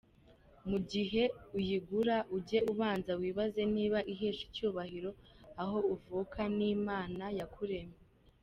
[0.69, 1.23] Mu gihe
[1.57, 5.11] uyigura, ujye ubanza wibaze niba ihesha icyubahiro
[5.61, 7.99] aho uvuka n’Imana yakuremye.